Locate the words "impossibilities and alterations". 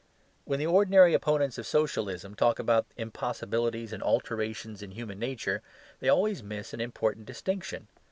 2.97-4.81